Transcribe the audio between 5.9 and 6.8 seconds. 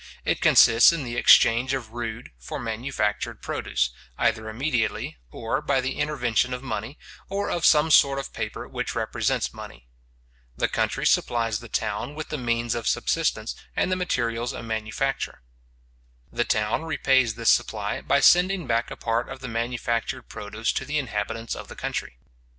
intervention of